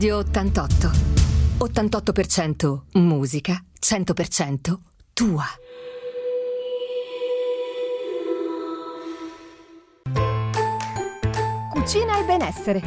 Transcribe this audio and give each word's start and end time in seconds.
Radio 0.00 0.16
88. 0.16 0.90
88% 1.58 2.84
musica, 2.92 3.62
100% 3.78 4.78
tua. 5.12 5.44
Cucina 11.70 12.18
e 12.18 12.24
benessere 12.24 12.80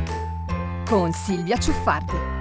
con 0.88 1.12
Silvia 1.12 1.56
Ciuffardi. 1.60 2.33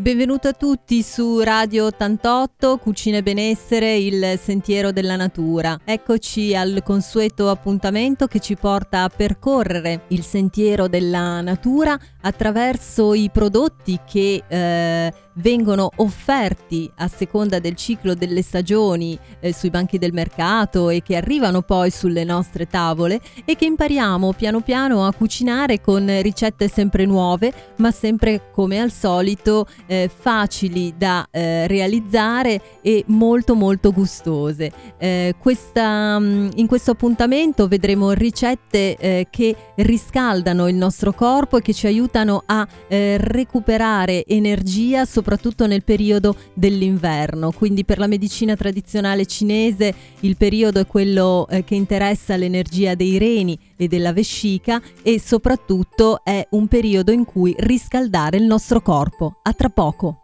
Benvenuto 0.00 0.46
a 0.46 0.52
tutti 0.52 1.02
su 1.02 1.40
Radio 1.40 1.86
88, 1.86 2.76
Cucina 2.76 3.16
e 3.16 3.22
Benessere, 3.24 3.96
il 3.96 4.38
sentiero 4.40 4.92
della 4.92 5.16
natura. 5.16 5.76
Eccoci 5.84 6.54
al 6.54 6.82
consueto 6.84 7.50
appuntamento 7.50 8.28
che 8.28 8.38
ci 8.38 8.54
porta 8.54 9.02
a 9.02 9.08
percorrere 9.08 10.02
il 10.10 10.22
sentiero 10.22 10.86
della 10.86 11.40
natura 11.40 11.98
attraverso 12.20 13.12
i 13.12 13.28
prodotti 13.32 13.98
che 14.06 14.44
eh, 14.46 15.12
vengono 15.38 15.90
offerti 15.96 16.90
a 16.96 17.08
seconda 17.08 17.58
del 17.58 17.74
ciclo 17.74 18.14
delle 18.14 18.42
stagioni 18.42 19.18
eh, 19.40 19.52
sui 19.52 19.70
banchi 19.70 19.98
del 19.98 20.12
mercato 20.12 20.90
e 20.90 21.02
che 21.02 21.16
arrivano 21.16 21.62
poi 21.62 21.90
sulle 21.90 22.24
nostre 22.24 22.66
tavole 22.66 23.20
e 23.44 23.56
che 23.56 23.64
impariamo 23.64 24.32
piano 24.32 24.60
piano 24.60 25.06
a 25.06 25.12
cucinare 25.12 25.80
con 25.80 26.20
ricette 26.22 26.68
sempre 26.68 27.04
nuove 27.04 27.52
ma 27.76 27.90
sempre 27.90 28.50
come 28.52 28.80
al 28.80 28.90
solito 28.90 29.66
eh, 29.86 30.10
facili 30.14 30.94
da 30.96 31.26
eh, 31.30 31.66
realizzare 31.66 32.60
e 32.82 33.04
molto 33.08 33.54
molto 33.54 33.92
gustose. 33.92 34.72
Eh, 34.98 35.34
questa, 35.38 36.18
mm, 36.18 36.50
in 36.56 36.66
questo 36.66 36.92
appuntamento 36.92 37.68
vedremo 37.68 38.12
ricette 38.12 38.96
eh, 38.96 39.26
che 39.30 39.54
riscaldano 39.76 40.68
il 40.68 40.74
nostro 40.74 41.12
corpo 41.12 41.58
e 41.58 41.62
che 41.62 41.72
ci 41.72 41.86
aiutano 41.86 42.42
a 42.46 42.66
eh, 42.88 43.16
recuperare 43.18 44.24
energia 44.26 45.04
soprattutto 45.04 45.27
soprattutto 45.28 45.66
nel 45.66 45.84
periodo 45.84 46.34
dell'inverno. 46.54 47.52
Quindi 47.52 47.84
per 47.84 47.98
la 47.98 48.06
medicina 48.06 48.56
tradizionale 48.56 49.26
cinese 49.26 49.94
il 50.20 50.38
periodo 50.38 50.80
è 50.80 50.86
quello 50.86 51.46
eh, 51.50 51.64
che 51.64 51.74
interessa 51.74 52.34
l'energia 52.36 52.94
dei 52.94 53.18
reni 53.18 53.58
e 53.76 53.88
della 53.88 54.14
vescica 54.14 54.80
e 55.02 55.20
soprattutto 55.20 56.24
è 56.24 56.46
un 56.52 56.66
periodo 56.66 57.12
in 57.12 57.26
cui 57.26 57.54
riscaldare 57.58 58.38
il 58.38 58.44
nostro 58.44 58.80
corpo. 58.80 59.40
A 59.42 59.52
tra 59.52 59.68
poco. 59.68 60.22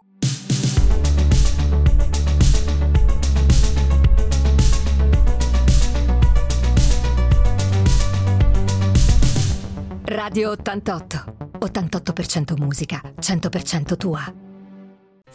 Radio 10.05 10.49
88. 10.49 11.35
88% 11.59 12.57
musica, 12.57 13.01
100% 13.19 13.97
tua. 13.97 14.44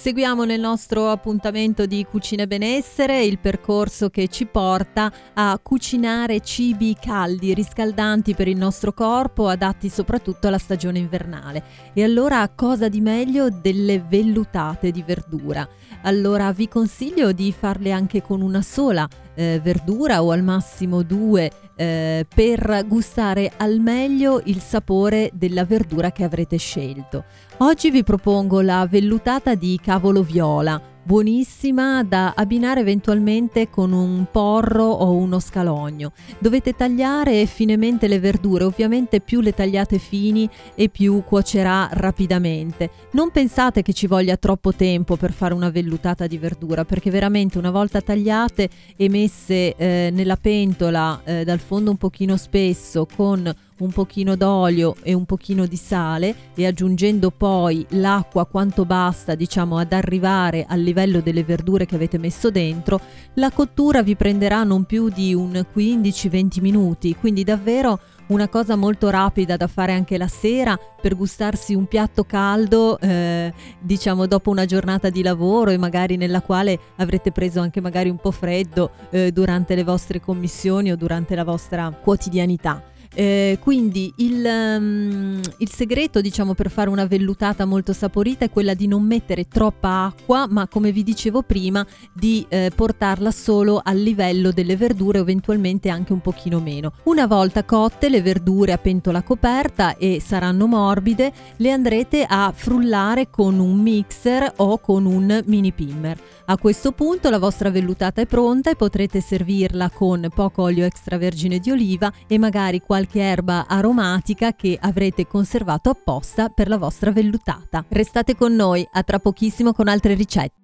Seguiamo 0.00 0.44
nel 0.44 0.60
nostro 0.60 1.10
appuntamento 1.10 1.84
di 1.84 2.06
Cucina 2.06 2.44
e 2.44 2.46
Benessere 2.46 3.22
il 3.22 3.38
percorso 3.38 4.08
che 4.08 4.28
ci 4.28 4.46
porta 4.46 5.12
a 5.34 5.60
cucinare 5.62 6.40
cibi 6.40 6.96
caldi, 6.98 7.52
riscaldanti 7.52 8.34
per 8.34 8.48
il 8.48 8.56
nostro 8.56 8.94
corpo, 8.94 9.48
adatti 9.48 9.90
soprattutto 9.90 10.48
alla 10.48 10.56
stagione 10.56 11.00
invernale. 11.00 11.62
E 11.92 12.02
allora 12.02 12.48
cosa 12.48 12.88
di 12.88 13.02
meglio 13.02 13.50
delle 13.50 14.00
vellutate 14.00 14.90
di 14.90 15.02
verdura? 15.02 15.68
Allora 16.04 16.50
vi 16.52 16.66
consiglio 16.66 17.32
di 17.32 17.52
farle 17.52 17.92
anche 17.92 18.22
con 18.22 18.40
una 18.40 18.62
sola 18.62 19.06
eh, 19.40 19.58
verdura 19.62 20.22
o 20.22 20.32
al 20.32 20.42
massimo 20.42 21.02
due 21.02 21.50
eh, 21.74 22.26
per 22.32 22.84
gustare 22.86 23.50
al 23.56 23.78
meglio 23.78 24.42
il 24.44 24.60
sapore 24.60 25.30
della 25.32 25.64
verdura 25.64 26.12
che 26.12 26.24
avrete 26.24 26.58
scelto. 26.58 27.24
Oggi 27.58 27.90
vi 27.90 28.04
propongo 28.04 28.60
la 28.60 28.86
vellutata 28.86 29.54
di 29.54 29.80
cavolo 29.82 30.22
viola 30.22 30.89
buonissima 31.02 32.02
da 32.04 32.34
abbinare 32.36 32.80
eventualmente 32.80 33.68
con 33.68 33.92
un 33.92 34.26
porro 34.30 34.84
o 34.84 35.12
uno 35.12 35.40
scalogno. 35.40 36.12
Dovete 36.38 36.74
tagliare 36.74 37.46
finemente 37.46 38.08
le 38.08 38.18
verdure, 38.18 38.64
ovviamente 38.64 39.20
più 39.20 39.40
le 39.40 39.52
tagliate 39.52 39.98
fini 39.98 40.48
e 40.74 40.88
più 40.88 41.22
cuocerà 41.24 41.88
rapidamente. 41.92 42.90
Non 43.12 43.30
pensate 43.30 43.82
che 43.82 43.92
ci 43.92 44.06
voglia 44.06 44.36
troppo 44.36 44.72
tempo 44.72 45.16
per 45.16 45.32
fare 45.32 45.54
una 45.54 45.70
vellutata 45.70 46.26
di 46.26 46.38
verdura, 46.38 46.84
perché 46.84 47.10
veramente 47.10 47.58
una 47.58 47.70
volta 47.70 48.00
tagliate 48.00 48.68
e 48.96 49.08
messe 49.08 49.74
eh, 49.74 50.10
nella 50.12 50.36
pentola 50.36 51.20
eh, 51.24 51.44
dal 51.44 51.60
fondo 51.60 51.90
un 51.90 51.96
pochino 51.96 52.36
spesso 52.36 53.06
con 53.14 53.52
un 53.84 53.90
pochino 53.90 54.36
d'olio 54.36 54.96
e 55.02 55.12
un 55.14 55.24
pochino 55.24 55.66
di 55.66 55.76
sale 55.76 56.34
e 56.54 56.66
aggiungendo 56.66 57.30
poi 57.30 57.84
l'acqua 57.90 58.46
quanto 58.46 58.84
basta 58.84 59.34
diciamo 59.34 59.78
ad 59.78 59.92
arrivare 59.92 60.64
al 60.68 60.80
livello 60.80 61.20
delle 61.20 61.44
verdure 61.44 61.86
che 61.86 61.94
avete 61.94 62.18
messo 62.18 62.50
dentro, 62.50 63.00
la 63.34 63.50
cottura 63.50 64.02
vi 64.02 64.16
prenderà 64.16 64.62
non 64.64 64.84
più 64.84 65.08
di 65.08 65.34
un 65.34 65.64
15-20 65.74 66.60
minuti, 66.60 67.14
quindi 67.14 67.44
davvero 67.44 67.98
una 68.30 68.48
cosa 68.48 68.76
molto 68.76 69.10
rapida 69.10 69.56
da 69.56 69.66
fare 69.66 69.92
anche 69.92 70.16
la 70.16 70.28
sera 70.28 70.78
per 71.00 71.16
gustarsi 71.16 71.74
un 71.74 71.86
piatto 71.86 72.24
caldo, 72.24 72.98
eh, 73.00 73.52
diciamo 73.80 74.26
dopo 74.26 74.50
una 74.50 74.66
giornata 74.66 75.10
di 75.10 75.22
lavoro 75.22 75.70
e 75.70 75.78
magari 75.78 76.16
nella 76.16 76.40
quale 76.40 76.78
avrete 76.96 77.32
preso 77.32 77.60
anche 77.60 77.80
magari 77.80 78.08
un 78.08 78.18
po' 78.18 78.30
freddo 78.30 78.90
eh, 79.10 79.32
durante 79.32 79.74
le 79.74 79.84
vostre 79.84 80.20
commissioni 80.20 80.92
o 80.92 80.96
durante 80.96 81.34
la 81.34 81.44
vostra 81.44 81.90
quotidianità. 81.90 82.89
Eh, 83.12 83.58
quindi 83.60 84.12
il, 84.18 84.44
um, 84.44 85.40
il, 85.58 85.70
segreto 85.70 86.20
diciamo 86.20 86.54
per 86.54 86.70
fare 86.70 86.90
una 86.90 87.06
vellutata 87.06 87.64
molto 87.64 87.92
saporita 87.92 88.44
è 88.44 88.50
quella 88.50 88.74
di 88.74 88.86
non 88.86 89.02
mettere 89.02 89.48
troppa 89.48 90.04
acqua 90.04 90.46
ma 90.48 90.68
come 90.68 90.92
vi 90.92 91.02
dicevo 91.02 91.42
prima 91.42 91.84
di 92.12 92.46
eh, 92.48 92.70
portarla 92.72 93.32
solo 93.32 93.80
al 93.82 93.98
livello 93.98 94.52
delle 94.52 94.76
verdure 94.76 95.18
o 95.18 95.22
eventualmente 95.22 95.88
anche 95.88 96.12
un 96.12 96.20
pochino 96.20 96.60
meno. 96.60 96.92
Una 97.04 97.26
volta 97.26 97.64
cotte 97.64 98.08
le 98.08 98.22
verdure 98.22 98.72
a 98.72 98.78
pentola 98.78 99.22
coperta 99.22 99.96
e 99.96 100.22
saranno 100.24 100.68
morbide 100.68 101.32
le 101.56 101.72
andrete 101.72 102.24
a 102.28 102.52
frullare 102.54 103.28
con 103.28 103.58
un 103.58 103.76
mixer 103.80 104.52
o 104.58 104.78
con 104.78 105.06
un 105.06 105.42
mini 105.46 105.72
pimmer. 105.72 106.18
A 106.50 106.56
questo 106.58 106.90
punto 106.90 107.30
la 107.30 107.38
vostra 107.38 107.70
vellutata 107.70 108.20
è 108.20 108.26
pronta 108.26 108.70
e 108.70 108.74
potrete 108.74 109.20
servirla 109.20 109.88
con 109.88 110.28
poco 110.34 110.62
olio 110.62 110.84
extravergine 110.84 111.60
di 111.60 111.70
oliva 111.70 112.12
e 112.26 112.38
magari 112.38 112.80
qualche 112.80 113.20
erba 113.20 113.68
aromatica 113.68 114.52
che 114.54 114.76
avrete 114.80 115.28
conservato 115.28 115.90
apposta 115.90 116.48
per 116.48 116.66
la 116.66 116.76
vostra 116.76 117.12
vellutata. 117.12 117.84
Restate 117.86 118.34
con 118.34 118.52
noi, 118.56 118.84
a 118.90 119.04
tra 119.04 119.20
pochissimo 119.20 119.72
con 119.72 119.86
altre 119.86 120.14
ricette. 120.14 120.54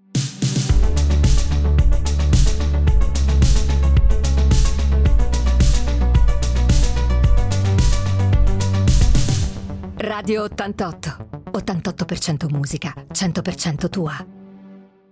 Radio 9.99 10.43
88. 10.43 11.29
88% 11.53 12.51
musica, 12.51 12.93
100% 13.13 13.89
tua. 13.89 14.36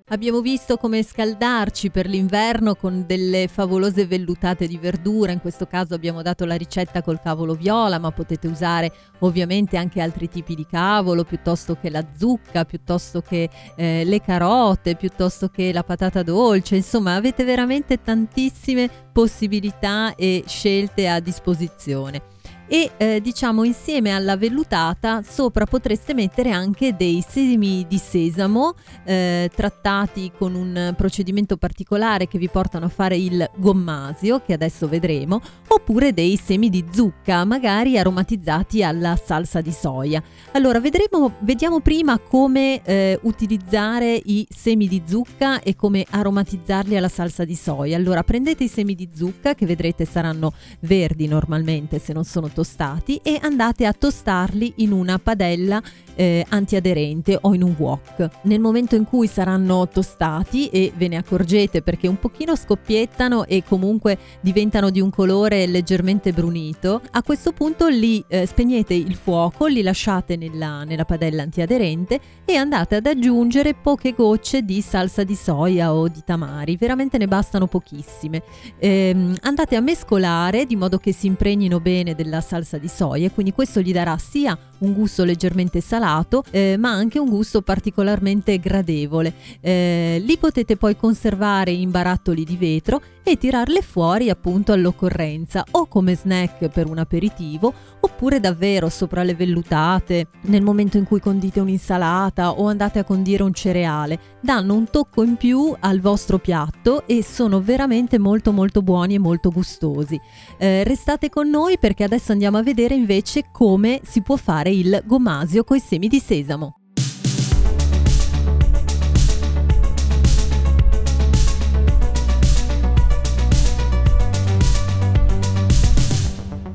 Abbiamo 0.08 0.42
visto 0.42 0.76
come 0.76 1.02
scaldarci 1.02 1.88
per 1.88 2.06
l'inverno 2.06 2.74
con 2.74 3.06
delle 3.06 3.48
favolose 3.48 4.04
vellutate 4.04 4.66
di 4.66 4.76
verdura, 4.76 5.32
in 5.32 5.40
questo 5.40 5.66
caso 5.66 5.94
abbiamo 5.94 6.20
dato 6.20 6.44
la 6.44 6.56
ricetta 6.56 7.00
col 7.00 7.22
cavolo 7.22 7.54
viola, 7.54 7.98
ma 7.98 8.10
potete 8.10 8.46
usare 8.46 8.92
ovviamente 9.20 9.78
anche 9.78 10.02
altri 10.02 10.28
tipi 10.28 10.54
di 10.54 10.66
cavolo, 10.66 11.24
piuttosto 11.24 11.78
che 11.80 11.88
la 11.88 12.04
zucca, 12.18 12.66
piuttosto 12.66 13.22
che 13.22 13.48
eh, 13.76 14.02
le 14.04 14.20
carote, 14.20 14.94
piuttosto 14.94 15.48
che 15.48 15.72
la 15.72 15.84
patata 15.84 16.22
dolce, 16.22 16.76
insomma 16.76 17.14
avete 17.14 17.42
veramente 17.42 18.02
tantissime 18.02 18.90
possibilità 19.10 20.14
e 20.16 20.44
scelte 20.46 21.08
a 21.08 21.18
disposizione 21.18 22.33
e 22.66 22.90
eh, 22.96 23.20
diciamo 23.20 23.64
insieme 23.64 24.10
alla 24.10 24.36
vellutata 24.36 25.22
sopra 25.22 25.66
potreste 25.66 26.14
mettere 26.14 26.50
anche 26.50 26.96
dei 26.96 27.22
semi 27.26 27.84
di 27.86 27.98
sesamo 27.98 28.74
eh, 29.04 29.50
trattati 29.54 30.32
con 30.36 30.54
un 30.54 30.94
procedimento 30.96 31.56
particolare 31.56 32.26
che 32.26 32.38
vi 32.38 32.48
portano 32.48 32.86
a 32.86 32.88
fare 32.88 33.16
il 33.16 33.48
gommasio 33.56 34.40
che 34.40 34.54
adesso 34.54 34.88
vedremo 34.88 35.40
oppure 35.68 36.12
dei 36.12 36.36
semi 36.36 36.70
di 36.70 36.84
zucca 36.90 37.44
magari 37.44 37.98
aromatizzati 37.98 38.82
alla 38.82 39.16
salsa 39.22 39.60
di 39.60 39.72
soia. 39.72 40.22
Allora 40.52 40.80
vedremo 40.80 41.34
vediamo 41.40 41.80
prima 41.80 42.18
come 42.18 42.82
eh, 42.82 43.18
utilizzare 43.22 44.20
i 44.24 44.46
semi 44.48 44.88
di 44.88 45.02
zucca 45.06 45.60
e 45.60 45.76
come 45.76 46.06
aromatizzarli 46.08 46.96
alla 46.96 47.08
salsa 47.08 47.44
di 47.44 47.56
soia. 47.56 47.96
Allora 47.96 48.22
prendete 48.22 48.64
i 48.64 48.68
semi 48.68 48.94
di 48.94 49.10
zucca 49.14 49.54
che 49.54 49.66
vedrete 49.66 50.04
saranno 50.04 50.52
verdi 50.80 51.26
normalmente 51.26 51.98
se 51.98 52.12
non 52.12 52.24
sono 52.24 52.48
tostati 52.54 53.20
e 53.22 53.38
andate 53.42 53.84
a 53.84 53.92
tostarli 53.92 54.72
in 54.76 54.92
una 54.92 55.18
padella 55.18 55.82
eh, 56.14 56.44
antiaderente 56.48 57.38
o 57.40 57.54
in 57.54 57.62
un 57.62 57.74
wok. 57.76 58.28
Nel 58.42 58.60
momento 58.60 58.94
in 58.94 59.04
cui 59.04 59.26
saranno 59.26 59.88
tostati 59.88 60.68
e 60.68 60.92
ve 60.96 61.08
ne 61.08 61.16
accorgete 61.16 61.82
perché 61.82 62.08
un 62.08 62.18
pochino 62.18 62.56
scoppiettano 62.56 63.44
e 63.44 63.62
comunque 63.66 64.18
diventano 64.40 64.90
di 64.90 65.00
un 65.00 65.10
colore 65.10 65.66
leggermente 65.66 66.32
brunito, 66.32 67.02
a 67.10 67.22
questo 67.22 67.52
punto 67.52 67.88
li 67.88 68.24
eh, 68.28 68.46
spegnete 68.46 68.94
il 68.94 69.14
fuoco, 69.16 69.66
li 69.66 69.82
lasciate 69.82 70.36
nella, 70.36 70.84
nella 70.84 71.04
padella 71.04 71.42
antiaderente 71.42 72.20
e 72.44 72.56
andate 72.56 72.96
ad 72.96 73.06
aggiungere 73.06 73.74
poche 73.74 74.12
gocce 74.12 74.62
di 74.62 74.80
salsa 74.80 75.24
di 75.24 75.34
soia 75.34 75.92
o 75.92 76.08
di 76.08 76.22
tamari, 76.24 76.76
veramente 76.76 77.18
ne 77.18 77.26
bastano 77.26 77.66
pochissime. 77.66 78.42
Eh, 78.78 79.34
andate 79.40 79.76
a 79.76 79.80
mescolare 79.80 80.66
di 80.66 80.76
modo 80.76 80.98
che 80.98 81.12
si 81.12 81.26
impregnino 81.26 81.80
bene 81.80 82.14
della 82.14 82.40
salsa 82.44 82.78
di 82.78 82.88
soia, 82.88 83.30
quindi 83.30 83.52
questo 83.52 83.80
gli 83.80 83.92
darà 83.92 84.16
sia 84.18 84.56
un 84.78 84.92
gusto 84.92 85.24
leggermente 85.24 85.80
salato, 85.80 86.44
eh, 86.50 86.76
ma 86.78 86.90
anche 86.90 87.18
un 87.18 87.28
gusto 87.28 87.62
particolarmente 87.62 88.58
gradevole. 88.58 89.34
Eh, 89.60 90.22
li 90.24 90.36
potete 90.36 90.76
poi 90.76 90.96
conservare 90.96 91.72
in 91.72 91.90
barattoli 91.90 92.44
di 92.44 92.56
vetro 92.56 93.00
e 93.26 93.38
tirarle 93.38 93.80
fuori 93.80 94.28
appunto 94.28 94.72
all'occorrenza 94.72 95.64
o 95.72 95.86
come 95.86 96.14
snack 96.14 96.68
per 96.68 96.86
un 96.86 96.98
aperitivo 96.98 97.72
oppure 98.00 98.38
davvero 98.38 98.90
sopra 98.90 99.22
le 99.22 99.34
vellutate 99.34 100.26
nel 100.42 100.62
momento 100.62 100.98
in 100.98 101.04
cui 101.04 101.20
condite 101.20 101.58
un'insalata 101.58 102.50
o 102.50 102.66
andate 102.66 102.98
a 102.98 103.04
condire 103.04 103.42
un 103.42 103.54
cereale. 103.54 104.18
Danno 104.42 104.74
un 104.74 104.90
tocco 104.90 105.22
in 105.22 105.36
più 105.36 105.74
al 105.80 106.00
vostro 106.00 106.38
piatto 106.38 107.06
e 107.06 107.24
sono 107.24 107.62
veramente 107.62 108.18
molto 108.18 108.52
molto 108.52 108.82
buoni 108.82 109.14
e 109.14 109.18
molto 109.18 109.50
gustosi. 109.50 110.20
Eh, 110.58 110.84
restate 110.84 111.30
con 111.30 111.48
noi 111.48 111.78
perché 111.78 112.04
adesso 112.04 112.32
andiamo 112.34 112.58
a 112.58 112.62
vedere 112.62 112.94
invece 112.94 113.44
come 113.52 114.00
si 114.04 114.20
può 114.20 114.36
fare 114.36 114.70
il 114.70 115.02
gomasio 115.06 115.62
coi 115.64 115.80
semi 115.80 116.08
di 116.08 116.18
sesamo. 116.18 116.78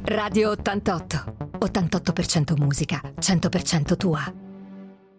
Radio 0.06 0.52
88. 0.52 1.48
88% 1.60 2.58
musica, 2.58 3.02
100% 3.20 3.98
tua. 3.98 4.34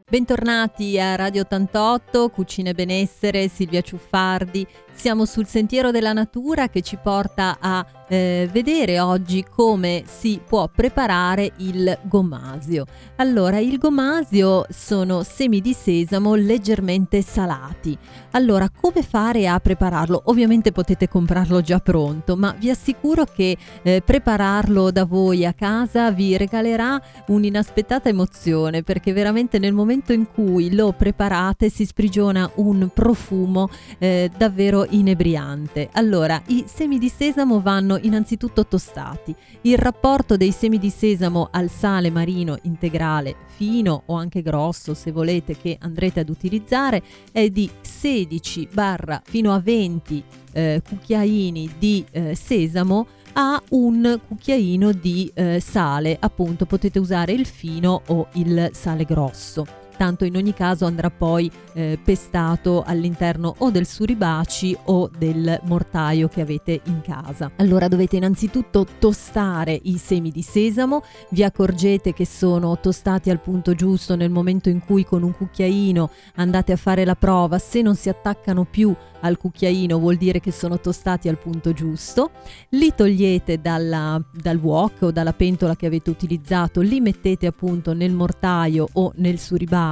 Bentornati 0.08 0.98
a 0.98 1.14
Radio 1.14 1.42
88, 1.42 2.30
Cucine 2.30 2.72
Benessere, 2.72 3.46
Silvia 3.48 3.82
Ciuffardi. 3.82 4.66
Siamo 4.92 5.24
sul 5.26 5.46
sentiero 5.46 5.92
della 5.92 6.12
natura 6.12 6.68
che 6.68 6.80
ci 6.80 6.98
porta 7.00 7.58
a 7.60 7.86
eh, 8.10 8.48
vedere 8.52 8.98
oggi 8.98 9.44
come 9.48 10.02
si 10.04 10.40
può 10.44 10.68
preparare 10.68 11.52
il 11.58 11.96
gomasio. 12.02 12.84
Allora, 13.16 13.58
il 13.58 13.78
gomasio 13.78 14.66
sono 14.68 15.22
semi 15.22 15.60
di 15.60 15.72
sesamo 15.72 16.34
leggermente 16.34 17.22
salati. 17.22 17.96
Allora, 18.32 18.68
come 18.68 19.02
fare 19.02 19.46
a 19.46 19.60
prepararlo? 19.60 20.22
Ovviamente 20.26 20.72
potete 20.72 21.08
comprarlo 21.08 21.60
già 21.60 21.78
pronto, 21.78 22.36
ma 22.36 22.54
vi 22.58 22.70
assicuro 22.70 23.24
che 23.24 23.56
eh, 23.82 24.02
prepararlo 24.04 24.90
da 24.90 25.04
voi 25.04 25.46
a 25.46 25.52
casa 25.52 26.10
vi 26.10 26.36
regalerà 26.36 27.00
un'inaspettata 27.28 28.08
emozione 28.08 28.82
perché 28.82 29.12
veramente 29.12 29.58
nel 29.60 29.72
momento 29.72 30.12
in 30.12 30.26
cui 30.26 30.74
lo 30.74 30.92
preparate 30.92 31.70
si 31.70 31.86
sprigiona 31.86 32.50
un 32.56 32.90
profumo 32.92 33.68
eh, 33.98 34.30
davvero 34.36 34.84
inebriante. 34.88 35.88
Allora, 35.92 36.40
i 36.46 36.64
semi 36.66 36.98
di 36.98 37.08
sesamo 37.08 37.60
vanno 37.60 37.98
innanzitutto 38.02 38.66
tostati. 38.66 39.34
Il 39.62 39.78
rapporto 39.78 40.36
dei 40.36 40.52
semi 40.52 40.78
di 40.78 40.90
sesamo 40.90 41.48
al 41.50 41.70
sale 41.70 42.10
marino 42.10 42.56
integrale 42.62 43.36
fino 43.46 44.02
o 44.06 44.14
anche 44.14 44.42
grosso 44.42 44.94
se 44.94 45.12
volete 45.12 45.56
che 45.56 45.76
andrete 45.80 46.20
ad 46.20 46.28
utilizzare 46.28 47.02
è 47.32 47.48
di 47.48 47.70
16 47.80 48.68
barra 48.72 49.20
fino 49.24 49.52
a 49.52 49.60
20 49.60 50.24
eh, 50.52 50.82
cucchiaini 50.86 51.74
di 51.78 52.04
eh, 52.10 52.34
sesamo 52.34 53.06
a 53.34 53.62
un 53.70 54.20
cucchiaino 54.26 54.92
di 54.92 55.30
eh, 55.34 55.60
sale, 55.60 56.16
appunto 56.18 56.66
potete 56.66 56.98
usare 56.98 57.32
il 57.32 57.46
fino 57.46 58.02
o 58.08 58.28
il 58.34 58.70
sale 58.72 59.04
grosso 59.04 59.79
tanto 60.00 60.24
in 60.24 60.34
ogni 60.34 60.54
caso 60.54 60.86
andrà 60.86 61.10
poi 61.10 61.52
eh, 61.74 61.98
pestato 62.02 62.82
all'interno 62.86 63.54
o 63.58 63.70
del 63.70 63.86
suribaci 63.86 64.74
o 64.84 65.10
del 65.14 65.60
mortaio 65.64 66.26
che 66.26 66.40
avete 66.40 66.80
in 66.84 67.02
casa. 67.02 67.50
Allora 67.56 67.86
dovete 67.86 68.16
innanzitutto 68.16 68.86
tostare 68.98 69.78
i 69.82 69.98
semi 69.98 70.30
di 70.30 70.40
sesamo, 70.40 71.02
vi 71.32 71.44
accorgete 71.44 72.14
che 72.14 72.24
sono 72.24 72.80
tostati 72.80 73.28
al 73.28 73.40
punto 73.40 73.74
giusto 73.74 74.16
nel 74.16 74.30
momento 74.30 74.70
in 74.70 74.80
cui 74.80 75.04
con 75.04 75.22
un 75.22 75.36
cucchiaino 75.36 76.08
andate 76.36 76.72
a 76.72 76.76
fare 76.76 77.04
la 77.04 77.14
prova, 77.14 77.58
se 77.58 77.82
non 77.82 77.94
si 77.94 78.08
attaccano 78.08 78.64
più 78.64 78.96
al 79.22 79.36
cucchiaino 79.36 79.98
vuol 79.98 80.16
dire 80.16 80.40
che 80.40 80.50
sono 80.50 80.80
tostati 80.80 81.28
al 81.28 81.36
punto 81.36 81.74
giusto, 81.74 82.30
li 82.70 82.94
togliete 82.96 83.60
dalla, 83.60 84.18
dal 84.32 84.56
wok 84.56 85.02
o 85.02 85.10
dalla 85.10 85.34
pentola 85.34 85.76
che 85.76 85.84
avete 85.84 86.08
utilizzato, 86.08 86.80
li 86.80 87.00
mettete 87.00 87.46
appunto 87.46 87.92
nel 87.92 88.12
mortaio 88.12 88.88
o 88.90 89.12
nel 89.16 89.38
suribaci 89.38 89.88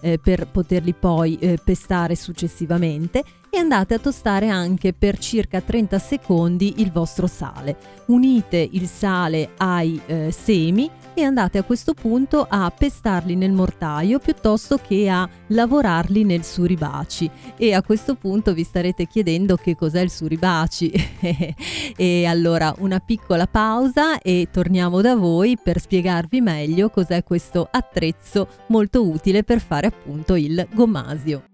eh, 0.00 0.18
per 0.18 0.46
poterli 0.46 0.92
poi 0.92 1.36
eh, 1.38 1.58
pestare 1.62 2.14
successivamente 2.14 3.24
e 3.50 3.58
andate 3.58 3.94
a 3.94 3.98
tostare 3.98 4.48
anche 4.48 4.92
per 4.92 5.18
circa 5.18 5.60
30 5.60 5.98
secondi 5.98 6.74
il 6.78 6.92
vostro 6.92 7.26
sale. 7.26 7.76
Unite 8.06 8.68
il 8.72 8.86
sale 8.86 9.50
ai 9.56 10.00
eh, 10.06 10.30
semi 10.30 10.90
e 11.14 11.24
andate 11.24 11.58
a 11.58 11.64
questo 11.64 11.92
punto 11.92 12.46
a 12.48 12.70
pestarli 12.70 13.34
nel 13.34 13.52
mortaio 13.52 14.18
piuttosto 14.18 14.78
che 14.78 15.08
a 15.08 15.28
lavorarli 15.48 16.24
nel 16.24 16.44
suribaci 16.44 17.30
e 17.56 17.74
a 17.74 17.82
questo 17.82 18.14
punto 18.14 18.54
vi 18.54 18.62
starete 18.62 19.06
chiedendo 19.06 19.56
che 19.56 19.74
cos'è 19.74 20.00
il 20.00 20.10
suribaci 20.10 20.92
e 21.96 22.24
allora 22.26 22.74
una 22.78 23.00
piccola 23.00 23.46
pausa 23.46 24.20
e 24.20 24.48
torniamo 24.50 25.00
da 25.00 25.16
voi 25.16 25.58
per 25.62 25.80
spiegarvi 25.80 26.40
meglio 26.40 26.88
cos'è 26.88 27.24
questo 27.24 27.68
attrezzo 27.70 28.48
molto 28.68 29.06
utile 29.06 29.42
per 29.42 29.60
fare 29.60 29.88
appunto 29.88 30.36
il 30.36 30.66
gomasio. 30.72 31.49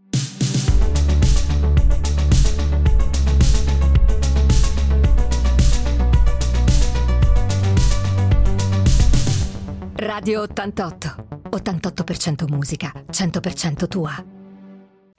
Radio 9.98 10.42
88. 10.42 11.40
88% 11.48 12.50
musica, 12.50 12.92
100% 13.10 13.88
tua. 13.88 14.12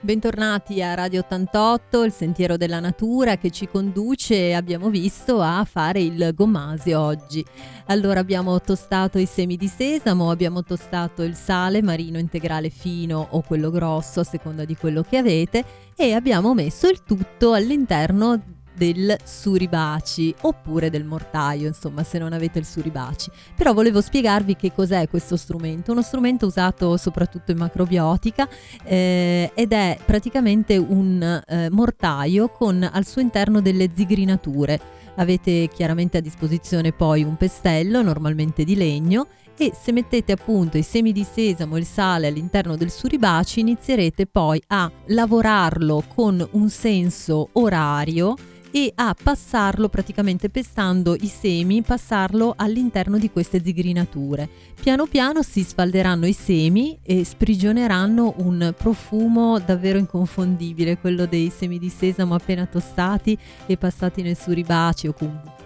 Bentornati 0.00 0.80
a 0.80 0.94
Radio 0.94 1.22
88, 1.22 2.04
il 2.04 2.12
sentiero 2.12 2.56
della 2.56 2.78
natura 2.78 3.38
che 3.38 3.50
ci 3.50 3.66
conduce, 3.66 4.54
abbiamo 4.54 4.88
visto, 4.88 5.40
a 5.40 5.66
fare 5.68 6.00
il 6.00 6.30
gommasio 6.32 7.00
oggi. 7.00 7.44
Allora 7.86 8.20
abbiamo 8.20 8.60
tostato 8.60 9.18
i 9.18 9.26
semi 9.26 9.56
di 9.56 9.66
sesamo, 9.66 10.30
abbiamo 10.30 10.62
tostato 10.62 11.24
il 11.24 11.34
sale 11.34 11.82
marino 11.82 12.18
integrale 12.18 12.70
fino 12.70 13.26
o 13.30 13.42
quello 13.42 13.70
grosso 13.70 14.20
a 14.20 14.24
seconda 14.24 14.64
di 14.64 14.76
quello 14.76 15.02
che 15.02 15.16
avete 15.16 15.64
e 15.96 16.12
abbiamo 16.12 16.54
messo 16.54 16.88
il 16.88 17.02
tutto 17.02 17.52
all'interno 17.52 18.57
del 18.78 19.16
suribaci 19.24 20.34
oppure 20.42 20.88
del 20.88 21.04
mortaio, 21.04 21.66
insomma, 21.66 22.02
se 22.04 22.18
non 22.18 22.32
avete 22.32 22.58
il 22.58 22.64
suribaci. 22.64 23.30
Però 23.54 23.74
volevo 23.74 24.00
spiegarvi 24.00 24.56
che 24.56 24.72
cos'è 24.72 25.08
questo 25.08 25.36
strumento, 25.36 25.92
uno 25.92 26.02
strumento 26.02 26.46
usato 26.46 26.96
soprattutto 26.96 27.50
in 27.50 27.58
macrobiotica 27.58 28.48
eh, 28.84 29.50
ed 29.54 29.72
è 29.72 29.98
praticamente 30.04 30.76
un 30.76 31.42
eh, 31.46 31.68
mortaio 31.70 32.48
con 32.48 32.88
al 32.90 33.04
suo 33.04 33.20
interno 33.20 33.60
delle 33.60 33.90
zigrinature. 33.94 34.80
Avete 35.16 35.68
chiaramente 35.68 36.18
a 36.18 36.20
disposizione 36.20 36.92
poi 36.92 37.24
un 37.24 37.36
pestello, 37.36 38.02
normalmente 38.02 38.62
di 38.62 38.76
legno, 38.76 39.26
e 39.60 39.72
se 39.74 39.90
mettete 39.90 40.30
appunto 40.30 40.78
i 40.78 40.82
semi 40.82 41.10
di 41.10 41.24
sesamo 41.24 41.74
e 41.74 41.80
il 41.80 41.84
sale 41.84 42.28
all'interno 42.28 42.76
del 42.76 42.92
suribaci 42.92 43.58
inizierete 43.58 44.26
poi 44.26 44.62
a 44.68 44.88
lavorarlo 45.06 46.04
con 46.14 46.46
un 46.52 46.70
senso 46.70 47.48
orario 47.54 48.36
e 48.70 48.92
a 48.94 49.14
passarlo 49.20 49.88
praticamente 49.88 50.48
pestando 50.50 51.14
i 51.14 51.26
semi, 51.26 51.82
passarlo 51.82 52.54
all'interno 52.56 53.18
di 53.18 53.30
queste 53.30 53.62
zigrinature. 53.62 54.48
Piano 54.80 55.06
piano 55.06 55.42
si 55.42 55.62
sfalderanno 55.62 56.26
i 56.26 56.32
semi 56.32 56.98
e 57.02 57.24
sprigioneranno 57.24 58.34
un 58.38 58.74
profumo 58.76 59.58
davvero 59.58 59.98
inconfondibile, 59.98 60.98
quello 60.98 61.26
dei 61.26 61.50
semi 61.50 61.78
di 61.78 61.88
sesamo 61.88 62.34
appena 62.34 62.66
tostati 62.66 63.36
e 63.66 63.76
passati 63.76 64.22
nel 64.22 64.36
suribaci 64.36 65.06
o 65.08 65.12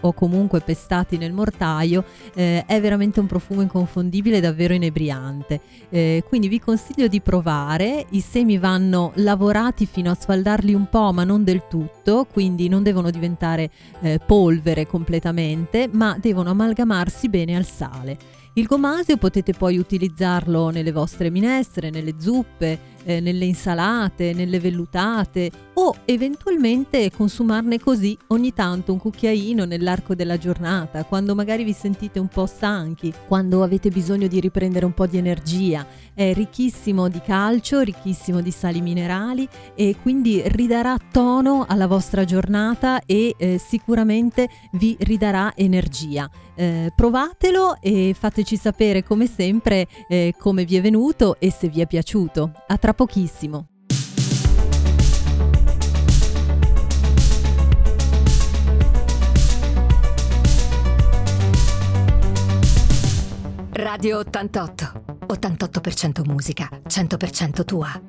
o 0.03 0.13
comunque 0.13 0.61
pestati 0.61 1.17
nel 1.17 1.33
mortaio, 1.33 2.05
eh, 2.35 2.65
è 2.67 2.81
veramente 2.81 3.21
un 3.21 3.27
profumo 3.27 3.63
inconfondibile, 3.63 4.41
davvero 4.41 4.75
inebriante. 4.75 5.61
Eh, 5.89 6.25
quindi 6.27 6.49
vi 6.49 6.61
consiglio 6.61 7.09
di 7.09 7.21
provare, 7.21 8.07
i 8.11 8.21
semi 8.21 8.59
vanno 8.59 9.13
lavorati 9.17 9.87
fino 9.87 10.11
a 10.11 10.15
sfaldarli 10.15 10.75
un 10.75 10.89
po' 10.89 11.13
ma 11.13 11.25
non 11.25 11.45
del 11.45 11.67
tutto, 11.69 12.27
quindi 12.31 12.69
non 12.69 12.83
devono 12.83 12.92
diventare 13.11 13.71
eh, 14.01 14.21
polvere 14.25 14.87
completamente, 14.87 15.89
ma 15.91 16.17
devono 16.21 16.51
amalgamarsi 16.51 17.29
bene 17.29 17.57
al 17.57 17.65
sale. 17.65 18.41
Il 18.55 18.67
gomasio 18.67 19.17
potete 19.17 19.55
poi 19.55 19.79
utilizzarlo 19.79 20.69
nelle 20.69 20.93
vostre 20.93 21.31
minestre, 21.31 21.89
nelle 21.89 22.17
zuppe, 22.19 22.79
eh, 23.05 23.21
nelle 23.21 23.45
insalate, 23.45 24.33
nelle 24.33 24.61
vellutate 24.61 25.51
o 25.75 25.95
eventualmente 26.05 27.11
consumarne 27.11 27.79
così 27.81 28.17
ogni 28.29 28.53
tanto 28.53 28.93
un 28.93 28.99
cucchiaino 28.99 29.65
nell'arco 29.65 30.15
della 30.15 30.37
giornata, 30.37 31.05
quando 31.05 31.35
magari 31.35 31.65
vi 31.65 31.73
sentite 31.73 32.19
un 32.19 32.29
po' 32.29 32.47
stanchi, 32.47 33.13
quando 33.27 33.63
avete 33.63 33.91
bisogno 33.91 34.27
di 34.27 34.41
riprendere 34.41 34.85
un 34.85 34.93
po' 34.93 35.07
di 35.07 35.17
energia. 35.17 35.87
È 36.15 36.33
ricchissimo 36.35 37.09
di 37.09 37.21
calcio, 37.21 37.81
ricchissimo 37.81 38.41
di 38.41 38.51
sali 38.51 38.81
minerali 38.81 39.49
e 39.75 39.97
quindi 40.01 40.43
ridarà 40.47 40.97
tono 41.11 41.65
alla 41.67 41.87
vostra 41.87 42.25
giornata 42.25 43.01
e 43.07 43.35
eh, 43.37 43.59
sicuramente 43.59 44.49
vi 44.73 44.97
ridarà 45.01 45.53
energia. 45.57 46.29
Eh, 46.55 46.93
provatelo 46.95 47.79
e 47.81 48.15
fateci 48.17 48.57
sapere 48.57 49.03
come 49.03 49.27
sempre 49.27 49.87
eh, 50.07 50.35
come 50.39 50.65
vi 50.65 50.77
è 50.77 50.83
venuto 50.83 51.37
e 51.39 51.51
se 51.51 51.69
vi 51.69 51.81
è 51.81 51.87
piaciuto. 51.87 52.53
A 52.67 52.77
tra 52.77 52.92
pochissimo. 52.95 53.67
Radio 63.73 64.19
88. 64.19 65.03
88% 65.27 66.27
musica, 66.27 66.69
100% 66.87 67.65
tua. 67.65 68.03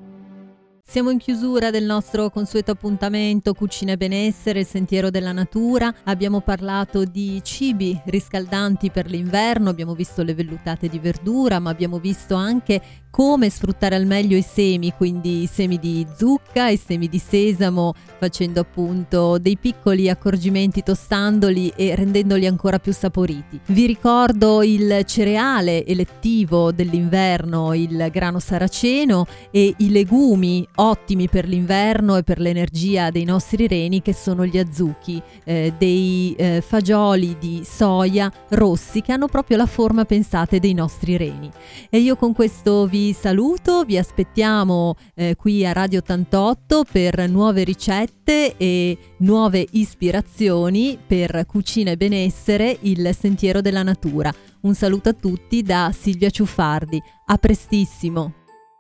Siamo 0.85 1.09
in 1.09 1.17
chiusura 1.17 1.71
del 1.71 1.85
nostro 1.85 2.29
consueto 2.29 2.71
appuntamento 2.71 3.53
Cucina 3.53 3.93
e 3.93 3.97
Benessere, 3.97 4.59
il 4.59 4.65
sentiero 4.65 5.09
della 5.09 5.31
natura. 5.31 5.91
Abbiamo 6.03 6.41
parlato 6.41 7.05
di 7.05 7.41
cibi 7.41 7.99
riscaldanti 8.05 8.91
per 8.91 9.09
l'inverno, 9.09 9.69
abbiamo 9.69 9.95
visto 9.95 10.21
le 10.21 10.35
vellutate 10.35 10.89
di 10.89 10.99
verdura, 10.99 11.59
ma 11.59 11.69
abbiamo 11.69 11.97
visto 11.97 12.35
anche 12.35 12.81
come 13.13 13.51
sfruttare 13.51 13.93
al 13.93 14.07
meglio 14.07 14.35
i 14.35 14.41
semi, 14.41 14.91
quindi 14.97 15.43
i 15.43 15.45
semi 15.45 15.77
di 15.77 16.03
zucca, 16.17 16.69
i 16.69 16.77
semi 16.83 17.07
di 17.07 17.19
sesamo, 17.19 17.93
facendo 18.17 18.61
appunto 18.61 19.37
dei 19.37 19.55
piccoli 19.55 20.09
accorgimenti 20.09 20.81
tostandoli 20.81 21.71
e 21.75 21.93
rendendoli 21.93 22.47
ancora 22.47 22.79
più 22.79 22.91
saporiti. 22.91 23.59
Vi 23.67 23.85
ricordo 23.85 24.63
il 24.63 25.03
cereale 25.05 25.85
elettivo 25.85 26.71
dell'inverno, 26.71 27.75
il 27.75 28.09
grano 28.11 28.39
saraceno 28.39 29.27
e 29.51 29.75
i 29.77 29.91
legumi 29.91 30.67
ottimi 30.77 31.29
per 31.29 31.47
l'inverno 31.47 32.17
e 32.17 32.23
per 32.23 32.39
l'energia 32.39 33.11
dei 33.11 33.25
nostri 33.25 33.67
reni 33.67 34.01
che 34.01 34.15
sono 34.15 34.43
gli 34.43 34.57
azuchi, 34.57 35.21
eh, 35.43 35.71
dei 35.77 36.33
eh, 36.35 36.63
fagioli 36.65 37.35
di 37.39 37.61
soia 37.63 38.31
rossi 38.49 39.01
che 39.01 39.11
hanno 39.11 39.27
proprio 39.27 39.57
la 39.57 39.67
forma 39.67 40.03
pensate 40.03 40.59
dei 40.59 40.73
nostri 40.73 41.15
reni. 41.15 41.51
E 41.91 41.99
io 41.99 42.15
con 42.15 42.33
questo 42.33 42.87
saluto, 43.11 43.83
vi 43.83 43.97
aspettiamo 43.97 44.95
eh, 45.15 45.35
qui 45.35 45.65
a 45.65 45.73
Radio 45.73 45.99
88 45.99 46.85
per 46.89 47.27
nuove 47.27 47.63
ricette 47.63 48.55
e 48.55 48.97
nuove 49.17 49.65
ispirazioni 49.71 50.97
per 51.05 51.45
cucina 51.45 51.91
e 51.91 51.97
benessere, 51.97 52.77
il 52.81 53.13
sentiero 53.13 53.59
della 53.59 53.83
natura. 53.83 54.33
Un 54.61 54.75
saluto 54.75 55.09
a 55.09 55.13
tutti 55.13 55.61
da 55.61 55.91
Silvia 55.91 56.29
Ciuffardi, 56.29 57.01
a 57.25 57.37
prestissimo 57.37 58.35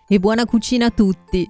e 0.07 0.19
buona 0.19 0.45
cucina 0.45 0.85
a 0.85 0.91
tutti! 0.91 1.49